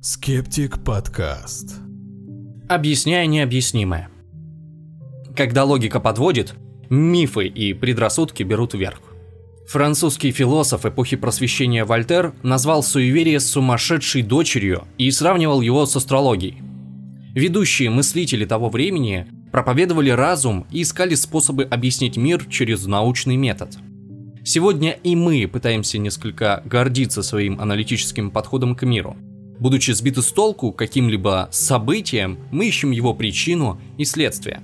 [0.00, 1.80] Скептик подкаст.
[2.68, 4.08] Объясняя необъяснимое.
[5.34, 6.54] Когда логика подводит,
[6.90, 9.00] мифы и предрассудки берут вверх.
[9.66, 16.62] Французский философ эпохи просвещения Вольтер назвал суеверие сумасшедшей дочерью и сравнивал его с астрологией.
[17.34, 23.76] Ведущие мыслители того времени проповедовали разум и искали способы объяснить мир через научный метод.
[24.44, 29.16] Сегодня и мы пытаемся несколько гордиться своим аналитическим подходом к миру.
[29.58, 34.62] Будучи сбиты с толку каким-либо событием, мы ищем его причину и следствие.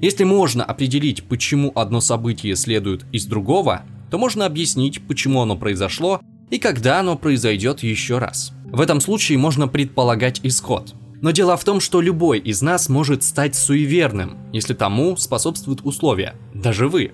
[0.00, 6.20] Если можно определить, почему одно событие следует из другого, то можно объяснить, почему оно произошло
[6.50, 8.52] и когда оно произойдет еще раз.
[8.66, 10.94] В этом случае можно предполагать исход.
[11.20, 16.34] Но дело в том, что любой из нас может стать суеверным, если тому способствуют условия,
[16.52, 17.12] даже вы.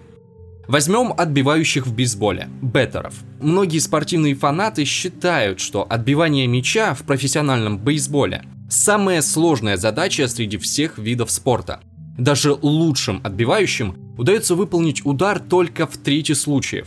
[0.70, 3.14] Возьмем отбивающих в бейсболе, беттеров.
[3.40, 10.96] Многие спортивные фанаты считают, что отбивание мяча в профессиональном бейсболе самая сложная задача среди всех
[10.96, 11.80] видов спорта.
[12.16, 16.86] Даже лучшим отбивающим удается выполнить удар только в трети случаев.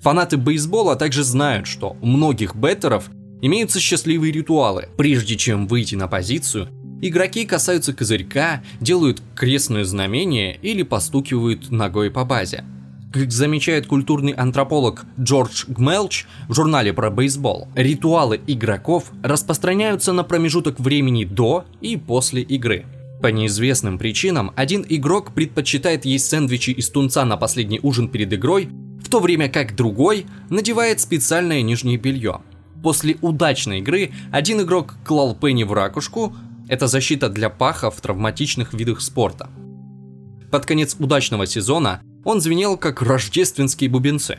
[0.00, 3.10] Фанаты бейсбола также знают, что у многих беттеров
[3.42, 4.88] имеются счастливые ритуалы.
[4.96, 6.66] Прежде чем выйти на позицию,
[7.00, 12.64] игроки касаются козырька, делают крестное знамение или постукивают ногой по базе.
[13.12, 20.78] Как замечает культурный антрополог Джордж Гмелч в журнале про бейсбол, ритуалы игроков распространяются на промежуток
[20.78, 22.86] времени до и после игры.
[23.20, 28.68] По неизвестным причинам один игрок предпочитает есть сэндвичи из тунца на последний ужин перед игрой,
[29.02, 32.42] в то время как другой надевает специальное нижнее белье.
[32.80, 36.36] После удачной игры один игрок клал пенни в ракушку,
[36.68, 39.50] это защита для паха в травматичных видах спорта.
[40.52, 44.38] Под конец удачного сезона он звенел как рождественские бубенцы.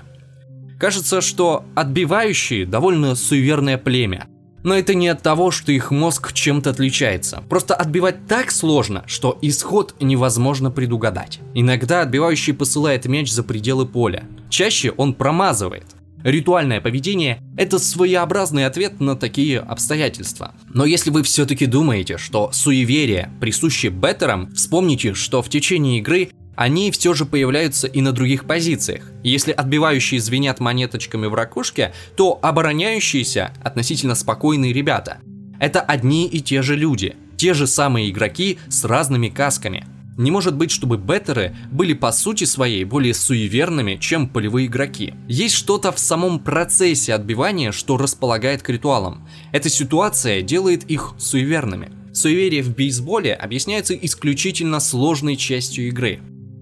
[0.80, 4.28] Кажется, что отбивающие довольно суеверное племя.
[4.64, 7.44] Но это не от того, что их мозг чем-то отличается.
[7.50, 11.40] Просто отбивать так сложно, что исход невозможно предугадать.
[11.56, 14.24] Иногда отбивающий посылает мяч за пределы поля.
[14.50, 15.86] Чаще он промазывает.
[16.24, 20.54] Ритуальное поведение– это своеобразный ответ на такие обстоятельства.
[20.72, 26.92] Но если вы все-таки думаете, что суеверие присуще беттерам, вспомните, что в течение игры они
[26.92, 29.10] все же появляются и на других позициях.
[29.24, 35.20] Если отбивающие звенят монеточками в ракушке, то обороняющиеся относительно спокойные ребята.
[35.60, 39.86] Это одни и те же люди, те же самые игроки с разными касками.
[40.18, 45.14] Не может быть, чтобы беттеры были по сути своей более суеверными, чем полевые игроки.
[45.28, 49.28] Есть что-то в самом процессе отбивания, что располагает к ритуалам.
[49.52, 51.92] Эта ситуация делает их суеверными.
[52.14, 56.20] Суеверие в бейсболе объясняется исключительно сложной частью игры.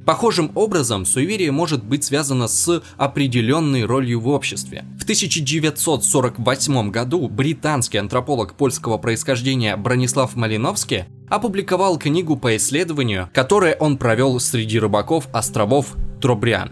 [0.09, 4.84] Похожим образом суеверие может быть связано с определенной ролью в обществе.
[5.00, 13.98] В 1948 году британский антрополог польского происхождения Бронислав Малиновский опубликовал книгу по исследованию, которое он
[13.98, 16.72] провел среди рыбаков островов Тробриан.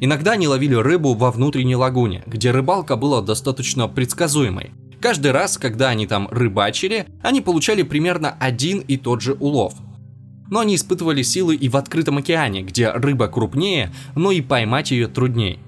[0.00, 4.72] Иногда они ловили рыбу во внутренней лагуне, где рыбалка была достаточно предсказуемой.
[5.00, 9.74] Каждый раз, когда они там рыбачили, они получали примерно один и тот же улов–
[10.52, 15.08] но они испытывали силы и в открытом океане, где рыба крупнее, но и поймать ее
[15.08, 15.58] труднее.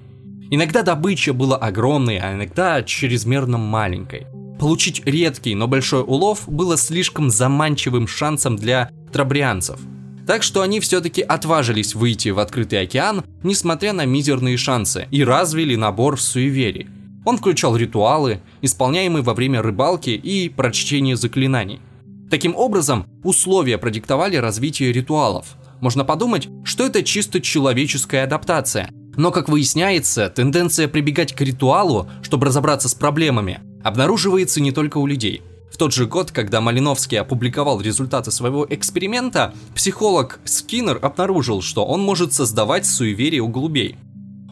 [0.51, 4.27] Иногда добыча была огромной, а иногда чрезмерно маленькой.
[4.59, 9.79] Получить редкий, но большой улов было слишком заманчивым шансом для трабрианцев.
[10.27, 15.75] Так что они все-таки отважились выйти в открытый океан, несмотря на мизерные шансы, и развили
[15.75, 16.89] набор суеверий.
[17.25, 21.81] Он включал ритуалы, исполняемые во время рыбалки и прочтения заклинаний.
[22.29, 25.55] Таким образом, условия продиктовали развитие ритуалов.
[25.79, 28.89] Можно подумать, что это чисто человеческая адаптация.
[29.15, 35.05] Но, как выясняется, тенденция прибегать к ритуалу, чтобы разобраться с проблемами, обнаруживается не только у
[35.05, 35.41] людей.
[35.71, 42.01] В тот же год, когда Малиновский опубликовал результаты своего эксперимента, психолог Скиннер обнаружил, что он
[42.01, 43.97] может создавать суеверие у голубей.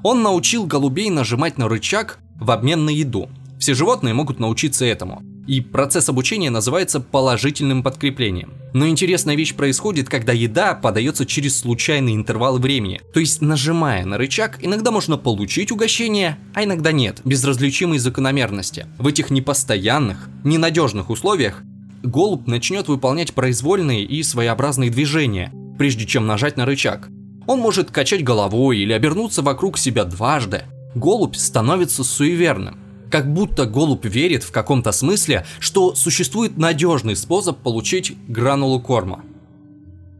[0.04, 3.30] Он научил голубей нажимать на рычаг в обмен на еду.
[3.58, 5.22] Все животные могут научиться этому.
[5.46, 8.54] И процесс обучения называется положительным подкреплением.
[8.74, 13.02] Но интересная вещь происходит, когда еда подается через случайные интервалы времени.
[13.14, 18.88] То есть, нажимая на рычаг, иногда можно получить угощение, а иногда нет, без различимой закономерности.
[18.98, 21.62] В этих непостоянных, ненадежных условиях
[22.04, 27.10] голубь начнет выполнять произвольные и своеобразные движения, прежде чем нажать на рычаг.
[27.48, 30.64] Он может качать головой или обернуться вокруг себя дважды.
[30.96, 32.78] Голубь становится суеверным
[33.14, 39.24] как будто голубь верит в каком-то смысле, что существует надежный способ получить гранулу корма.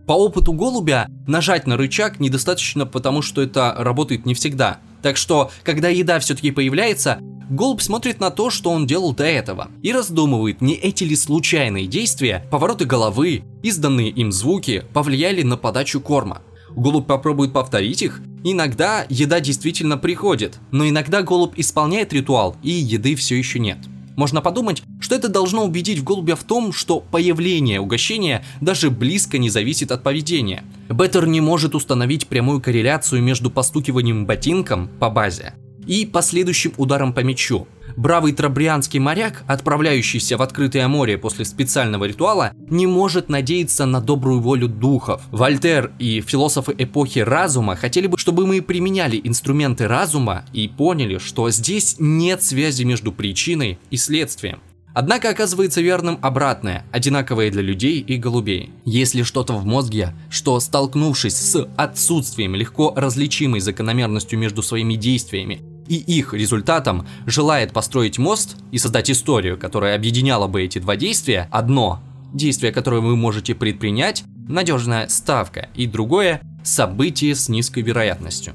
[0.06, 4.78] По опыту голубя нажать на рычаг недостаточно, потому что это работает не всегда.
[5.02, 7.18] Так что, когда еда все-таки появляется,
[7.50, 11.88] голубь смотрит на то, что он делал до этого, и раздумывает, не эти ли случайные
[11.88, 16.44] действия, повороты головы, изданные им звуки повлияли на подачу корма.
[16.76, 23.16] Голубь попробует повторить их, иногда еда действительно приходит, но иногда голубь исполняет ритуал, и еды
[23.16, 23.78] все еще нет.
[24.16, 29.50] Можно подумать, что это должно убедить голубя в том, что появление угощения даже близко не
[29.50, 30.64] зависит от поведения.
[30.90, 35.56] Беттер не может установить прямую корреляцию между постукиванием ботинком по базе
[35.88, 37.68] и последующим ударом по мячу.
[37.96, 44.42] Бравый трабрианский моряк, отправляющийся в открытое море после специального ритуала, не может надеяться на добрую
[44.42, 45.22] волю духов.
[45.32, 51.50] Вольтер и философы эпохи разума хотели бы, чтобы мы применяли инструменты разума и поняли, что
[51.50, 54.60] здесь нет связи между причиной и следствием.
[54.96, 58.72] Однако оказывается верным обратное, одинаковое для людей и голубей.
[58.86, 65.62] Если что-то в мозге, что столкнувшись с отсутствием легко различимой закономерностью между своими действиями
[65.98, 71.48] и их результатом желает построить мост и создать историю, которая объединяла бы эти два действия,
[71.52, 72.02] одно–
[72.34, 78.54] действие, которое вы можете предпринять, надежная ставка, и другое– событие с низкой вероятностью.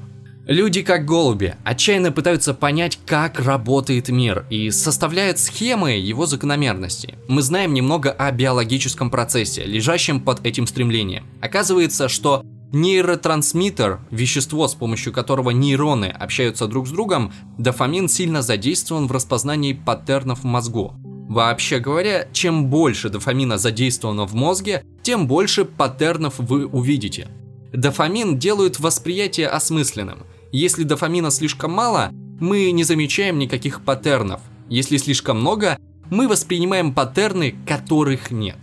[0.49, 7.13] Люди, как голуби, отчаянно пытаются понять, как работает мир и составляют схемы его закономерностей.
[7.27, 11.27] Мы знаем немного о биологическом процессе, лежащем под этим стремлением.
[11.39, 19.07] Оказывается, что Нейротрансмиттер, вещество, с помощью которого нейроны общаются друг с другом, дофамин сильно задействован
[19.07, 20.93] в распознании паттернов в мозгу.
[21.29, 27.27] Вообще говоря, чем больше дофамина задействовано в мозге, тем больше паттернов вы увидите.
[27.73, 30.19] Дофамин делает восприятие осмысленным.
[30.51, 34.41] Если дофамина слишком мало, мы не замечаем никаких паттернов.
[34.69, 35.77] Если слишком много,
[36.11, 38.57] мы воспринимаем паттерны, которых нет.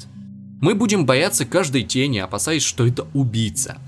[0.61, 3.79] Мы будем бояться каждой тени, опасаясь, что это убийца.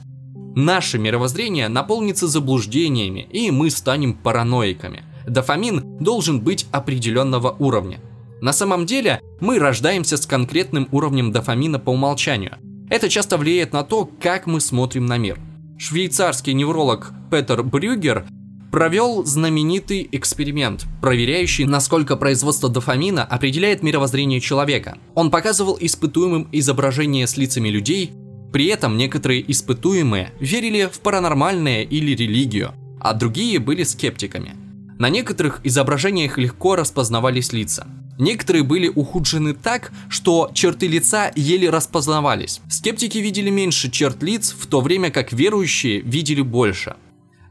[0.58, 5.04] Наше мировоззрение наполнится заблуждениями, и мы станем параноиками.
[5.24, 8.00] Дофамин должен быть определенного уровня.
[8.40, 12.56] На самом деле, мы рождаемся с конкретным уровнем дофамина по умолчанию.
[12.90, 15.38] Это часто влияет на то, как мы смотрим на мир.
[15.78, 18.26] Швейцарский невролог Петер Брюгер
[18.72, 24.98] провел знаменитый эксперимент, проверяющий, насколько производство дофамина определяет мировоззрение человека.
[25.14, 28.12] Он показывал испытуемым изображения с лицами людей,
[28.52, 34.56] при этом некоторые испытуемые верили в паранормальное или религию, а другие были скептиками.
[34.98, 37.86] На некоторых изображениях легко распознавались лица.
[38.18, 42.60] Некоторые были ухудшены так, что черты лица еле распознавались.
[42.68, 46.96] Скептики видели меньше черт лиц, в то время как верующие видели больше.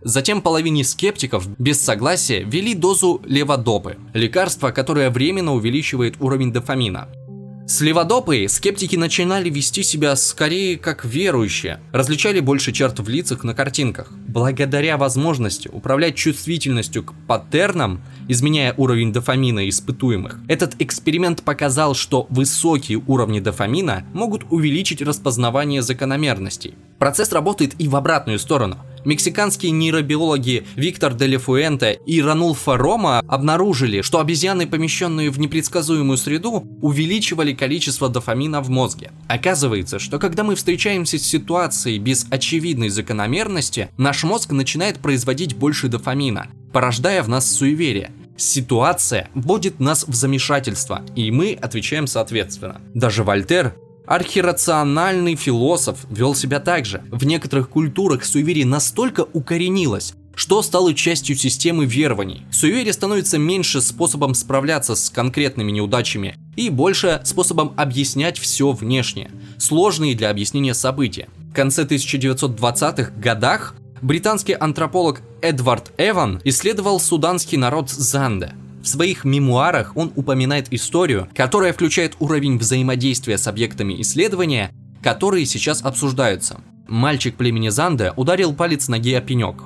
[0.02, 7.08] Затем половине скептиков без согласия ввели дозу леводопы, лекарства, которое временно увеличивает уровень дофамина.
[7.70, 13.54] С леводопой скептики начинали вести себя скорее как верующие, различали больше черт в лицах на
[13.54, 14.10] картинках.
[14.10, 23.04] Благодаря возможности управлять чувствительностью к паттернам, изменяя уровень дофамина испытуемых, этот эксперимент показал, что высокие
[23.06, 26.74] уровни дофамина могут увеличить распознавание закономерностей.
[27.00, 28.78] Процесс работает и в обратную сторону–
[29.08, 37.54] Мексиканские нейробиологи Виктор Делефуэнте и Ранулфа Рома обнаружили, что обезьяны, помещенные в непредсказуемую среду, увеличивали
[37.54, 39.12] количество дофамина в мозге.
[39.30, 45.88] Оказывается, что когда мы встречаемся с ситуацией без очевидной закономерности, наш мозг начинает производить больше
[45.88, 48.12] дофамина, порождая в нас суеверие.
[48.36, 52.82] Ситуация вводит нас в замешательство, и мы отвечаем соответственно.
[52.94, 53.74] Даже Вольтер
[54.08, 57.04] Архирациональный философ вел себя так же.
[57.12, 62.46] В некоторых культурах суеверие настолько укоренилось, что стало частью системы верований.
[62.50, 70.16] Суеверие становится меньше способом справляться с конкретными неудачами и больше способом объяснять все внешнее, сложные
[70.16, 71.28] для объяснения события.
[71.52, 78.54] В конце 1920-х годах британский антрополог Эдвард Эван исследовал суданский народ Занде–
[78.88, 84.72] в своих мемуарах он упоминает историю, которая включает уровень взаимодействия с объектами исследования,
[85.04, 86.62] которые сейчас обсуждаются.
[86.88, 89.64] Мальчик племени Занде ударил палец ноги о пенек.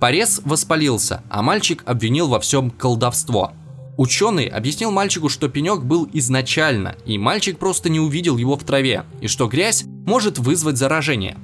[0.00, 3.52] Порез воспалился, а мальчик обвинил во всем колдовство.
[3.96, 9.04] Ученый объяснил мальчику, что пенек был изначально, и мальчик просто не увидел его в траве,
[9.20, 11.36] и что грязь может вызвать заражение.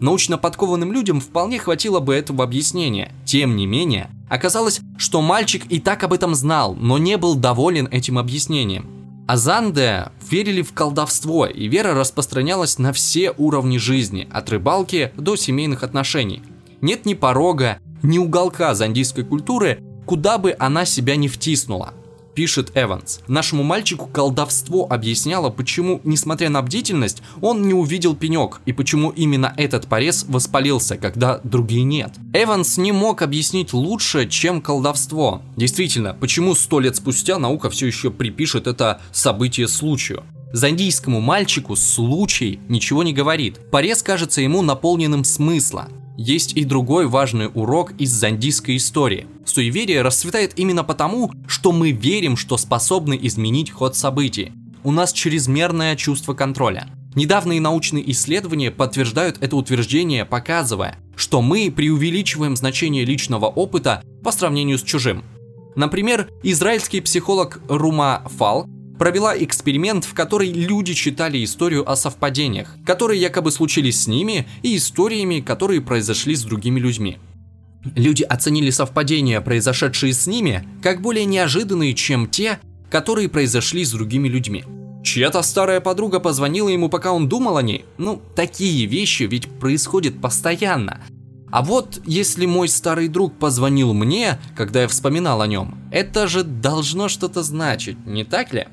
[0.00, 3.12] Научно подкованным людям вполне хватило бы этого объяснения.
[3.26, 7.86] Тем не менее, оказалось, что мальчик и так об этом знал, но не был доволен
[7.90, 8.86] этим объяснением.
[9.28, 15.82] Азанде верили в колдовство, и вера распространялась на все уровни жизни, от рыбалки до семейных
[15.82, 16.42] отношений.
[16.80, 21.92] Нет ни порога, ни уголка зандийской культуры, куда бы она себя не втиснула.
[22.40, 23.20] Пишет Эванс.
[23.28, 29.52] Нашему мальчику колдовство объясняло, почему, несмотря на бдительность, он не увидел пенек, и почему именно
[29.58, 32.12] этот порез воспалился, когда другие нет.
[32.32, 35.42] Эванс не мог объяснить лучше, чем колдовство.
[35.54, 40.22] Действительно, почему сто лет спустя наука все еще припишет это событие случаю?
[40.54, 43.60] Зандийскому мальчику случай ничего не говорит.
[43.70, 45.88] Порез кажется ему наполненным смысла.
[46.22, 49.26] Есть и другой важный урок из зандийской истории.
[49.46, 54.52] Суеверие расцветает именно потому, что мы верим, что способны изменить ход событий.
[54.84, 56.90] У нас чрезмерное чувство контроля.
[57.14, 64.76] Недавние научные исследования подтверждают это утверждение, показывая, что мы преувеличиваем значение личного опыта по сравнению
[64.76, 65.24] с чужим.
[65.74, 68.66] Например, израильский психолог Рума Фал
[69.00, 74.76] провела эксперимент, в который люди читали историю о совпадениях, которые якобы случились с ними, и
[74.76, 77.16] историями, которые произошли с другими людьми.
[77.96, 84.28] Люди оценили совпадения, произошедшие с ними, как более неожиданные, чем те, которые произошли с другими
[84.28, 84.64] людьми.
[85.02, 87.86] Чья-то старая подруга позвонила ему, пока он думал о ней.
[87.96, 91.00] Ну, такие вещи ведь происходят постоянно.
[91.50, 96.44] А вот если мой старый друг позвонил мне, когда я вспоминал о нем, это же
[96.44, 98.66] должно что-то значить, не так ли?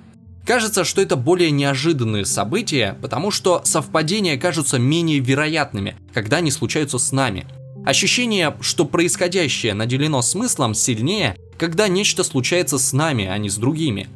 [0.47, 6.97] Кажется, что это более неожиданные события, потому что совпадения кажутся менее вероятными, когда они случаются
[6.99, 7.45] с нами.
[7.85, 14.07] Ощущение, что происходящее наделено смыслом, сильнее, когда нечто случается с нами, а не с другими.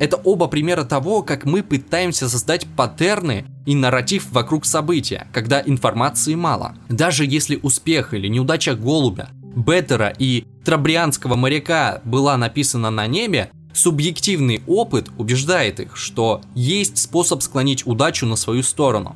[0.00, 6.34] Это оба примера того, как мы пытаемся создать паттерны и нарратив вокруг события, когда информации
[6.34, 6.76] мало.
[6.88, 14.60] Даже если успех или неудача голубя, Беттера и Трабрианского моряка была написана на небе, Субъективный
[14.66, 19.14] опыт убеждает их, что есть способ склонить удачу на свою сторону.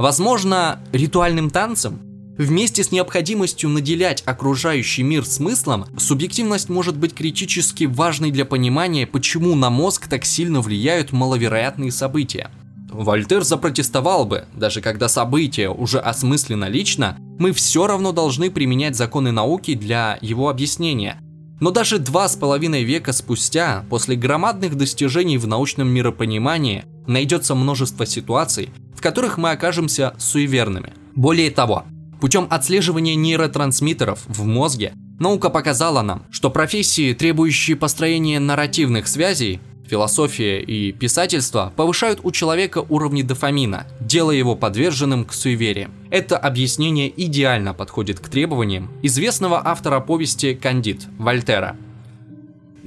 [0.00, 2.00] Возможно, ритуальным танцем?
[2.36, 9.54] Вместе с необходимостью наделять окружающий мир смыслом, субъективность может быть критически важной для понимания, почему
[9.54, 12.50] на мозг так сильно влияют маловероятные события.
[12.90, 19.30] Вольтер запротестовал бы, даже когда событие уже осмысленно лично, мы все равно должны применять законы
[19.30, 21.20] науки для его объяснения–
[21.60, 28.06] но даже два с половиной века спустя, после громадных достижений в научном миропонимании, найдется множество
[28.06, 30.94] ситуаций, в которых мы окажемся суеверными.
[31.14, 31.84] Более того,
[32.20, 39.60] путем отслеживания нейротрансмиттеров в мозге, наука показала нам, что профессии, требующие построения нарративных связей,
[39.90, 45.92] философия и писательство повышают у человека уровни дофамина, делая его подверженным к суевериям.
[46.10, 51.76] Это объяснение идеально подходит к требованиям известного автора повести «Кандид» Вольтера.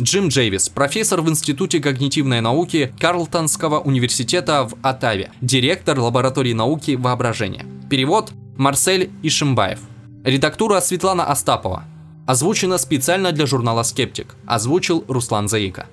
[0.01, 7.65] Джим Джейвис, профессор в Институте когнитивной науки Карлтонского университета в Оттаве, директор лаборатории науки воображения.
[7.89, 9.79] Перевод Марсель Ишимбаев.
[10.24, 11.83] Редактура Светлана Остапова.
[12.25, 14.36] Озвучено специально для журнала «Скептик».
[14.48, 15.88] Озвучил Руслан Заика.